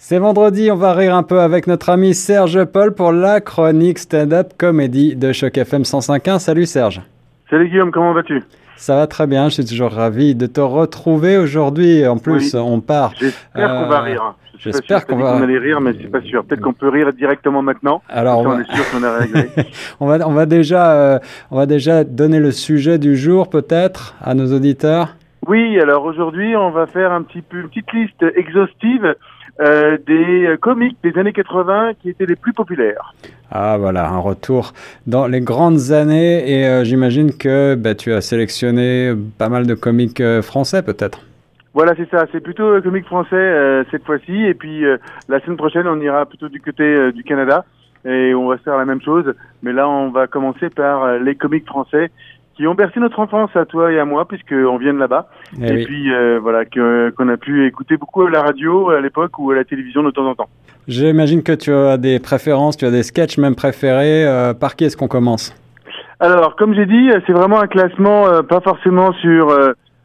[0.00, 3.98] C'est vendredi, on va rire un peu avec notre ami Serge Paul pour la chronique
[3.98, 6.38] stand-up comédie de Choc FM 105.1.
[6.38, 7.02] Salut Serge.
[7.50, 8.44] Salut Guillaume, comment vas-tu?
[8.76, 12.06] Ça va très bien, je suis toujours ravi de te retrouver aujourd'hui.
[12.06, 13.12] En plus, on part.
[13.18, 14.34] J'espère qu'on va rire.
[14.60, 15.34] J'espère qu'on va.
[15.34, 16.44] On allait rire, mais c'est pas sûr.
[16.44, 18.00] Peut-être qu'on peut rire directement maintenant.
[18.08, 18.60] Alors, on, on, va...
[18.60, 19.48] est sûr qu'on a réglé.
[20.00, 21.18] on va, on va déjà, euh,
[21.50, 25.16] on va déjà donner le sujet du jour, peut-être, à nos auditeurs.
[25.48, 29.16] Oui, alors aujourd'hui, on va faire un petit peu une petite liste exhaustive
[29.60, 33.14] euh, des comiques des années 80 qui étaient les plus populaires.
[33.50, 34.72] Ah voilà, un retour
[35.06, 39.74] dans les grandes années et euh, j'imagine que bah, tu as sélectionné pas mal de
[39.74, 41.20] comiques euh, français peut-être.
[41.72, 42.26] Voilà, c'est ça.
[42.30, 44.44] C'est plutôt euh, comique français cette fois-ci.
[44.44, 44.82] Et puis
[45.28, 47.64] la semaine prochaine, on ira plutôt du côté du Canada
[48.04, 49.32] et on va faire la même chose.
[49.62, 52.10] Mais là, on va commencer par les comiques français
[52.58, 55.28] qui ont bercé notre enfance à toi et à moi puisqu'on vient de là-bas.
[55.62, 55.84] Eh et oui.
[55.84, 59.52] puis euh, voilà que qu'on a pu écouter beaucoup à la radio à l'époque ou
[59.52, 60.48] à la télévision de temps en temps.
[60.88, 64.26] J'imagine que tu as des préférences, tu as des sketchs même préférés.
[64.26, 65.54] Euh, par qui est-ce qu'on commence?
[66.18, 69.56] Alors, comme j'ai dit, c'est vraiment un classement euh, pas forcément sur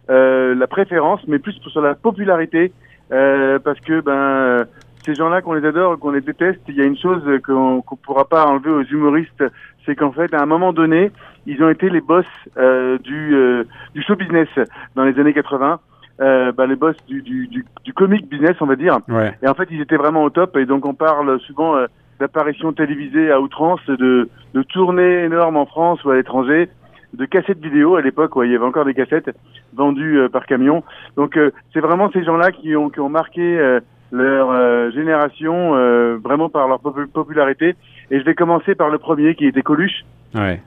[0.10, 2.72] la préférence, mais plus sur la popularité,
[3.10, 4.68] parce que ben
[5.06, 7.96] ces gens-là, qu'on les adore, qu'on les déteste, il y a une chose qu'on qu'on
[7.96, 9.44] pourra pas enlever aux humoristes,
[9.86, 11.12] c'est qu'en fait, à un moment donné,
[11.46, 12.26] ils ont été les boss
[12.58, 14.48] euh, du, euh, du show business
[14.96, 15.80] dans les années 80.
[16.22, 19.00] Euh, bah, les boss du, du, du, du comic business, on va dire.
[19.10, 19.34] Ouais.
[19.42, 20.56] Et en fait, ils étaient vraiment au top.
[20.58, 21.88] Et donc, on parle souvent euh,
[22.20, 26.70] d'apparitions télévisées à outrance, de, de tournées énormes en France ou à l'étranger,
[27.14, 29.32] de cassettes vidéo à l'époque où il y avait encore des cassettes
[29.74, 30.84] vendues euh, par camion.
[31.16, 33.80] Donc, euh, c'est vraiment ces gens-là qui ont, qui ont marqué euh,
[34.14, 37.76] leur euh, génération euh, vraiment par leur popu- popularité.
[38.12, 40.06] Et je vais commencer par le premier qui était Coluche
[40.36, 40.62] Ouais.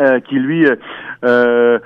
[0.00, 0.76] euh, qui lui, euh,
[1.24, 1.78] euh,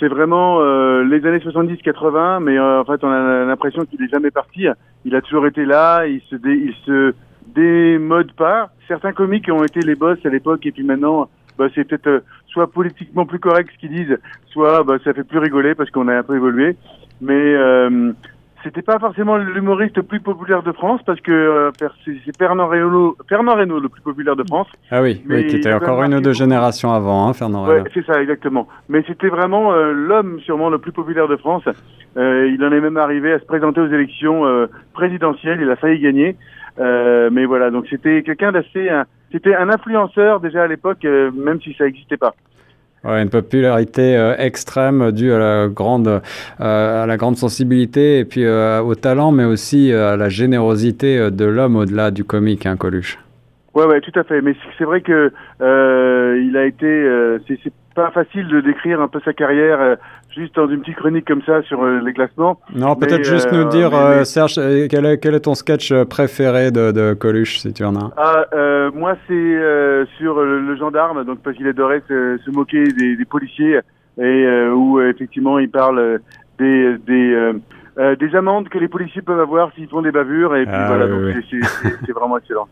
[0.00, 4.08] c'est vraiment euh, les années 70-80, mais euh, en fait on a l'impression qu'il est
[4.08, 4.66] jamais parti.
[5.04, 7.14] Il a toujours été là, il se, dé, il se
[7.54, 8.70] démode pas.
[8.88, 12.20] Certains comiques ont été les boss à l'époque et puis maintenant, bah, c'est peut-être euh,
[12.48, 14.18] soit politiquement plus correct ce qu'ils disent,
[14.48, 16.76] soit bah, ça fait plus rigoler parce qu'on a un peu évolué.
[17.20, 18.12] Mais euh,
[18.68, 21.70] c'était pas forcément l'humoriste le plus populaire de France parce que euh,
[22.04, 24.68] c'est Fernand Reynaud, Fernand Reynaud le plus populaire de France.
[24.90, 27.76] Ah oui, Mais oui qui était encore une ou deux générations avant, hein, Fernand Ouais,
[27.76, 27.86] Reynaud.
[27.94, 28.68] c'est ça, exactement.
[28.90, 31.64] Mais c'était vraiment euh, l'homme sûrement le plus populaire de France.
[32.18, 35.60] Euh, il en est même arrivé à se présenter aux élections euh, présidentielles.
[35.62, 36.36] Il a failli gagner.
[36.78, 38.90] Euh, mais voilà, donc c'était quelqu'un d'assez...
[39.30, 42.34] C'était un influenceur déjà à l'époque, euh, même si ça n'existait pas.
[43.04, 46.08] Ouais, une popularité euh, extrême due à la grande,
[46.60, 50.28] euh, à la grande sensibilité et puis euh, au talent, mais aussi euh, à la
[50.28, 53.18] générosité euh, de l'homme au-delà du comique, hein, Coluche.
[53.78, 54.40] Ouais, ouais, tout à fait.
[54.42, 55.30] Mais c'est- vrai que
[55.60, 56.86] euh, il a été...
[56.86, 59.96] euh, c'est pas facile de décrire un peu sa carrière euh,
[60.36, 62.60] juste dans une petite chronique comme ça sur euh, les classements.
[62.74, 64.54] Non, peut-être juste nous dire, mais- euh, mais- Serge,
[64.88, 68.44] quel est, quel est ton sketch préféré de, de Coluche, si tu en as Ah,
[68.94, 73.24] moi, c'est sur le, le gendarme, donc parce qu'il adorait se, se moquer des, des
[73.24, 73.80] policiers
[74.20, 76.18] et où effectivement il parle
[76.58, 77.52] des des
[77.98, 80.86] euh, des amendes que les policiers peuvent avoir s'ils font des bavures et puis Ah,
[80.88, 81.34] voilà, oui,
[82.06, 82.68] c'est vraiment excellent,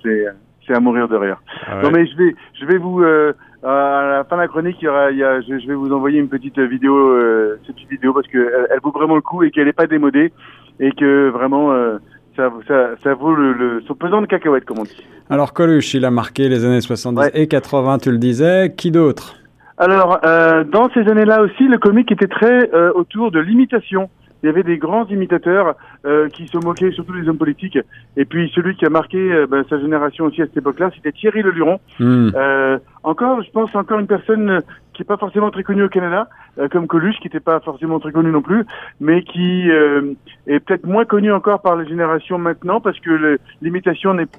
[0.66, 1.38] c'est à mourir de rire.
[1.66, 3.32] Ah Non mais je vais je vais vous euh,
[3.62, 5.75] à la fin de la chronique, il y aura, il y a, je, je vais
[5.75, 9.15] vous envoyer une petite vidéo, euh, cette petite vidéo parce que elle, elle vaut vraiment
[9.16, 10.32] le coup et qu'elle n'est pas démodée
[10.78, 11.99] et que vraiment euh,
[12.37, 15.05] ça, ça, ça vaut le, le son pesant de cacahuètes comme on dit.
[15.31, 17.31] Alors Coluche, il a marqué les années 70 Ouais.
[17.34, 18.72] et 80, tu le disais.
[18.76, 19.34] Qui d'autre?
[19.78, 24.09] Alors, dans ces années-là aussi, le comique était très autour de l'imitation.
[24.43, 25.75] Il y avait des grands imitateurs
[26.05, 27.79] euh, qui se moquaient, surtout des hommes politiques.
[28.17, 31.13] Et puis celui qui a marqué euh, ben, sa génération aussi à cette époque-là, c'était
[31.13, 31.81] Thierry Leluron.
[31.99, 32.31] Hmm.
[32.35, 34.61] Euh, encore, je pense encore une personne euh,
[34.93, 37.99] qui est pas forcément très connue au Canada, euh, comme Coluche, qui n'était pas forcément
[37.99, 38.65] très connu non plus,
[39.01, 40.13] mais qui euh,
[40.47, 44.39] est peut-être moins connu encore par les générations maintenant, parce que le- l'imitation n'est pas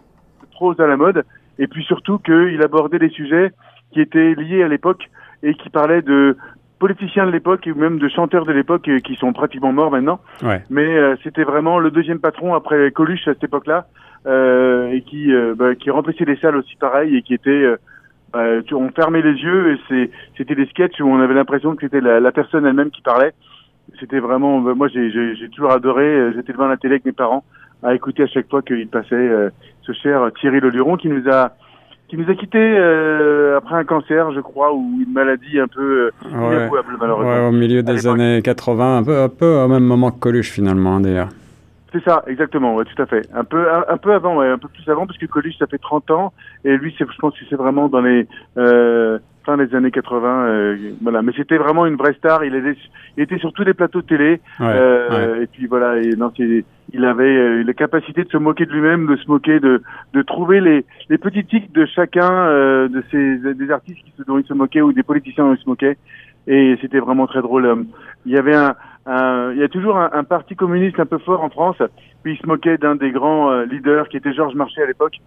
[0.51, 1.23] trop à la mode.
[1.59, 3.51] Et puis surtout qu'il abordait des sujets
[3.91, 5.09] qui étaient liés à l'époque
[5.43, 6.37] et qui parlaient de
[6.79, 10.19] politiciens de l'époque ou même de chanteurs de l'époque euh, qui sont pratiquement morts maintenant.
[10.43, 10.63] Ouais.
[10.69, 13.87] Mais euh, c'était vraiment le deuxième patron après Coluche à cette époque-là
[14.25, 17.77] euh, et qui euh, bah, qui remplissait les salles aussi pareil et qui était euh,
[18.33, 21.81] bah, on fermait les yeux et c'est c'était des sketchs où on avait l'impression que
[21.81, 23.33] c'était la, la personne elle-même qui parlait.
[23.99, 26.31] C'était vraiment bah, moi j'ai toujours adoré.
[26.35, 27.43] J'étais devant la télé avec mes parents
[27.83, 29.49] à écouter à chaque fois qu'il passait euh,
[29.83, 31.51] ce cher Thierry Leluron qui nous a
[32.07, 36.09] qui nous a quitté euh, après un cancer, je crois, ou une maladie un peu
[36.25, 36.69] euh, Ouais.
[36.99, 37.31] malheureusement.
[37.31, 40.51] Ouais, au milieu des années 80, un peu, un peu au même moment que Coluche
[40.51, 41.29] finalement, d'ailleurs.
[41.91, 43.27] C'est ça, exactement, ouais, tout à fait.
[43.33, 45.77] Un peu, un, peu avant, ouais, un peu plus avant, parce que Coluche, ça fait
[45.77, 46.33] 30 ans,
[46.65, 48.27] et lui, je pense que c'est vraiment dans les
[48.57, 51.21] euh, fin des années 80, euh, voilà.
[51.21, 52.43] Mais c'était vraiment une vraie star.
[52.43, 52.77] Il était,
[53.15, 55.97] il était sur tous les plateaux de télé, euh, et puis voilà.
[56.01, 59.61] Et non, il avait euh, la capacité de se moquer de lui-même, de se moquer
[59.61, 59.81] de,
[60.13, 64.37] de trouver les, les petits tics de chacun euh, de ces des artistes qui, dont
[64.37, 65.97] il se moquait ou des politiciens dont il se moquait.
[66.47, 67.85] Et c'était vraiment très drôle.
[68.25, 68.75] Il y avait un,
[69.53, 71.81] il y a toujours un, parti communiste un peu fort en France.
[72.23, 75.19] Puis il se moquait d'un des grands leaders qui était Georges Marchais à l'époque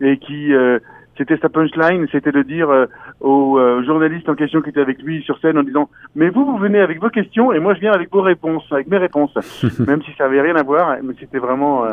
[0.00, 0.78] et qui euh,
[1.16, 2.86] c'était sa punchline, c'était de dire euh,
[3.20, 6.58] aux journalistes en question qui étaient avec lui sur scène en disant mais vous vous
[6.58, 9.34] venez avec vos questions et moi je viens avec vos réponses, avec mes réponses,
[9.86, 11.84] même si ça avait rien à voir, mais c'était vraiment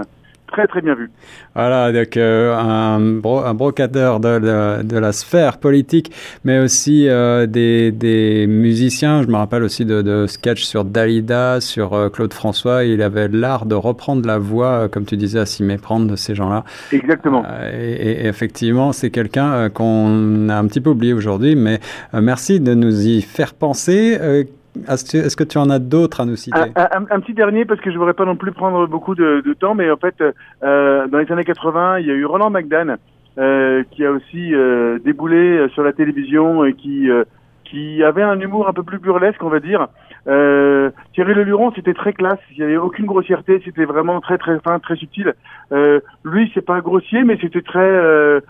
[0.54, 1.10] très très bien vu.
[1.56, 6.12] Voilà, donc euh, un, un, brocadeur de, de, la sphère politique,
[6.44, 9.24] mais aussi euh, des, des, musiciens.
[9.24, 12.86] Je me rappelle aussi de, de sketchs sur Dalida, sur euh, Claude François.
[12.86, 16.36] Il avait l'art de reprendre la voix, comme tu disais, à s'y méprendre de ces
[16.36, 16.64] gens-là.
[16.92, 17.44] Exactement.
[17.74, 21.80] Et, et, effectivement, c'est quelqu'un qu'on a un petit peu oublié aujourd'hui, mais
[22.14, 24.46] merci de nous y faire penser.
[24.88, 27.96] Est-ce que tu en as d'autres à nous citer un, petit dernier, parce que je
[27.96, 30.16] ne voudrais pas non plus prendre beaucoup de, temps, mais en fait,
[30.64, 32.96] euh, dans les années 80, il y a eu Roland McDan,
[33.38, 37.08] euh, qui a aussi euh, déboulé sur la télévision et qui,
[37.66, 39.88] qui avait un humour un peu plus burlesque, on va dire.
[40.26, 44.80] Thierry Leluron, c'était très classe, il n'y avait aucune grossièreté, c'était vraiment très très fin,
[44.80, 45.34] très subtil.
[46.24, 48.42] lui, c'est pas grossier, mais c'était très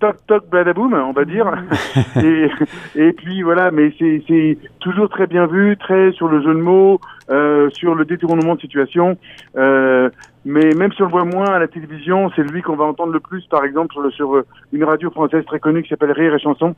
[0.00, 1.46] toc toc badaboum, on va dire.
[2.22, 2.50] et,
[2.96, 7.00] et puis voilà, mais c'est toujours très bien vu, très sur le jeu de mots,
[7.30, 9.16] euh, sur le détournement de situation.
[9.56, 10.10] Euh,
[10.44, 13.12] mais même si on le voit moins à la télévision, c'est lui qu'on va entendre
[13.12, 14.42] le plus, par exemple, sur, sur
[14.72, 16.74] une radio française très connue qui s'appelle Rire et Chanson,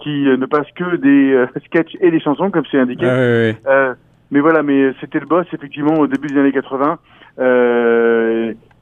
[0.00, 3.04] qui euh, ne passe que des euh, sketchs et des chansons, comme c'est indiqué.
[3.06, 3.94] Euh,
[4.30, 6.98] mais voilà, mais c'était le boss effectivement au début des années 80.
[7.38, 7.89] Euh,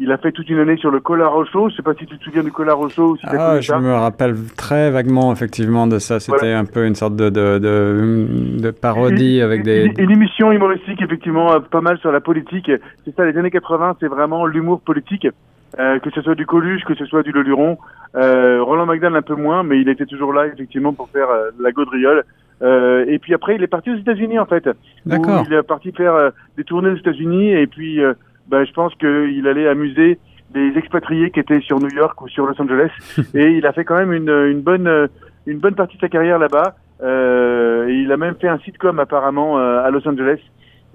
[0.08, 1.68] il a fait toute une année sur le Collard Show.
[1.68, 3.16] Je sais pas si tu te souviens du Collard Show.
[3.16, 6.18] Si ah, je me rappelle très vaguement effectivement de ça.
[6.18, 8.26] C'était un peu une sorte de, de, de,
[8.58, 9.92] de parodie avec des...
[9.98, 12.70] Une, émission humoristique effectivement euh, pas mal sur la politique.
[13.04, 15.28] C'est ça, les années 80, c'est vraiment l'humour politique.
[15.78, 17.76] Euh, que ce soit du Coluche, que ce soit du Leluron.
[18.16, 21.50] Euh, Roland McDan un peu moins, mais il était toujours là effectivement pour faire euh,
[21.60, 22.24] la gaudriole.
[22.62, 24.68] Euh, et puis après, il est parti aux États-Unis en fait.
[25.04, 25.44] D'accord.
[25.46, 28.00] Il est parti faire euh, des tournées aux États-Unis et puis
[28.48, 30.18] ben, je pense qu'il allait amuser
[30.50, 32.90] des expatriés qui étaient sur New York ou sur Los Angeles.
[33.34, 35.08] et il a fait quand même une, une bonne
[35.46, 36.74] une bonne partie de sa carrière là-bas.
[37.02, 40.40] Euh, et il a même fait un sitcom apparemment euh, à Los Angeles.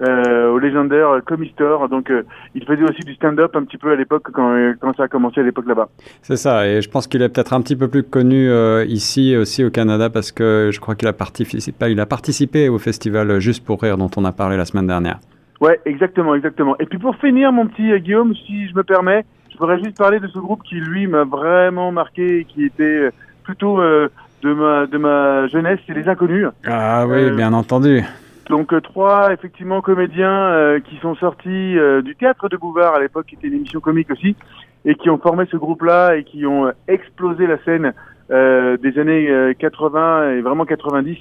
[0.02, 1.88] Euh, au légendaire Comedy Store.
[1.88, 2.24] Donc, euh,
[2.56, 5.40] il faisait aussi du stand-up un petit peu à l'époque quand, quand ça a commencé
[5.40, 5.88] à l'époque là-bas.
[6.24, 9.38] C'est ça, et je pense qu'il est peut-être un petit peu plus connu euh, ici
[9.38, 13.40] aussi au Canada parce que je crois qu'il a participé, il a participé au festival
[13.40, 15.20] Juste pour rire dont on a parlé la semaine dernière.
[15.62, 16.76] Ouais, exactement, exactement.
[16.80, 19.98] Et puis pour finir, mon petit euh, Guillaume, si je me permets, je voudrais juste
[19.98, 23.12] parler de ce groupe qui, lui, m'a vraiment marqué et qui était euh,
[23.44, 24.10] plutôt euh,
[24.42, 26.48] de, ma, de ma jeunesse, c'est Les Inconnus.
[26.66, 28.04] Ah oui, bien entendu.
[28.50, 33.48] Donc trois, effectivement, comédiens qui sont sortis du théâtre de Bouvard à l'époque, qui était
[33.48, 34.36] une émission comique aussi,
[34.84, 37.94] et qui ont formé ce groupe-là et qui ont explosé la scène
[38.30, 41.20] des années 80 et vraiment 90,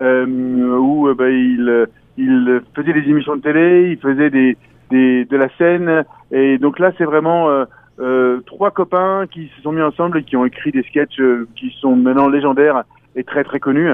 [0.00, 1.86] où bah, ils
[2.16, 4.56] il faisait des émissions de télé, il faisait des,
[4.90, 7.64] des de la scène, et donc là c'est vraiment euh,
[8.00, 11.48] euh, trois copains qui se sont mis ensemble et qui ont écrit des sketchs euh,
[11.56, 12.84] qui sont maintenant légendaires
[13.16, 13.90] et très très connus,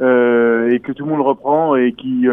[0.00, 2.26] euh, et que tout le monde reprend et qui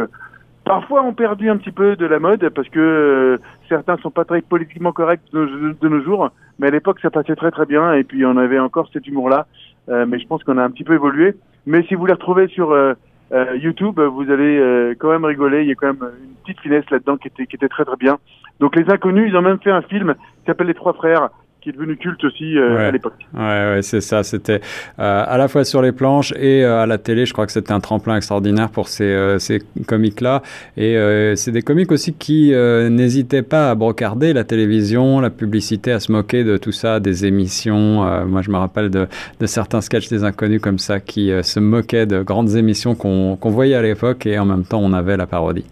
[0.66, 4.42] parfois ont perdu un petit peu de la mode parce que certains sont pas très
[4.42, 8.04] politiquement corrects de, de, nos jours, mais à l'époque ça passait très très bien et
[8.04, 9.48] puis on avait encore cet humour là,
[9.88, 11.36] mais je pense qu'on a un petit peu évolué.
[11.66, 12.94] Mais si vous les retrouvez sur euh,
[13.32, 15.62] YouTube, vous allez euh, quand même rigoler.
[15.62, 17.98] Il y a quand même une petite finesse là-dedans qui était, qui était très très
[17.98, 18.18] bien.
[18.60, 21.30] Donc les inconnus, ils ont même fait un film qui s'appelle Les Trois Frères
[21.62, 23.16] qui est devenu culte aussi euh, à l'époque.
[23.34, 24.24] Ouais, ouais c'est ça.
[24.24, 24.62] C'était
[25.00, 27.26] euh, à la fois sur les planches et euh, à la télé.
[27.26, 30.42] Je crois que c'était un tremplin extraordinaire pour ces, ces comiques-là.
[30.78, 30.96] Et
[31.36, 36.12] c'est des comiques aussi qui n'hésitaient pas à brocarder la télévision, la publicité, à se
[36.12, 38.26] moquer de tout ça, des émissions.
[38.26, 39.08] moi, je me rappelle de,
[39.40, 43.76] de, certains sketchs des inconnus comme ça qui se moquaient de grandes émissions qu'on voyait
[43.76, 45.66] à l'époque et en même temps on avait la parodie.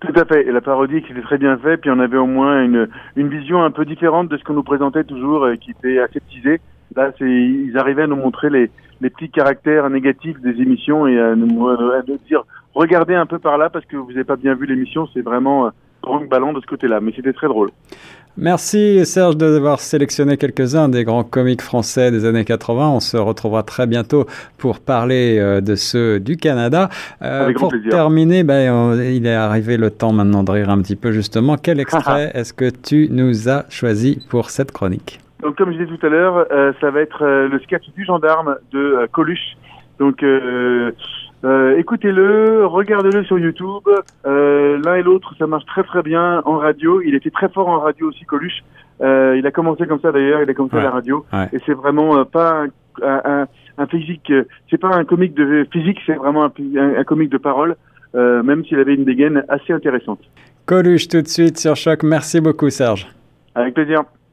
[0.00, 0.46] Tout à fait.
[0.46, 3.28] Et la parodie qui était très bien faite, puis on avait au moins une, une
[3.28, 6.60] vision un peu différente de ce qu'on nous présentait toujours, et qui était aseptisé.
[6.96, 11.20] Là, c'est, ils arrivaient à nous montrer les, les petits caractères négatifs des émissions et
[11.20, 14.36] à nous, à nous dire regardez un peu par là parce que vous n'avez pas
[14.36, 15.08] bien vu l'émission.
[15.12, 15.70] C'est vraiment euh,
[16.28, 17.70] ballon de ce côté-là, mais c'était très drôle.
[18.36, 22.88] Merci Serge d'avoir sélectionné quelques-uns des grands comiques français des années 80.
[22.88, 26.88] On se retrouvera très bientôt pour parler euh, de ceux du Canada.
[27.22, 27.90] Euh, pour plaisir.
[27.90, 31.56] terminer, ben, il est arrivé le temps maintenant de rire un petit peu justement.
[31.56, 35.20] Quel extrait est-ce que tu nous as choisi pour cette chronique?
[35.42, 38.04] Donc comme je disais tout à l'heure, euh, ça va être euh, le sketch du
[38.04, 39.56] gendarme de Coluche.
[39.98, 40.24] Donc
[41.44, 43.88] euh, écoutez-le, regardez-le sur YouTube.
[44.26, 47.00] Euh, L'un et l'autre, ça marche très très bien en radio.
[47.02, 48.62] Il était très fort en radio aussi, Coluche.
[49.00, 50.82] Euh, il a commencé comme ça d'ailleurs, il a commencé Ouais.
[50.82, 51.24] à la radio.
[51.32, 51.48] Ouais.
[51.54, 52.64] Et c'est vraiment euh, pas
[53.02, 53.46] un, un,
[53.78, 57.30] un- physique, euh, c'est pas un comique de physique, c'est vraiment un, un, un comique
[57.30, 57.76] de parole,
[58.14, 60.20] euh, même s'il avait une dégaine assez intéressante.
[60.66, 62.02] Coluche tout de suite sur Choc.
[62.02, 63.08] Merci beaucoup Serge.
[63.54, 64.02] Avec plaisir.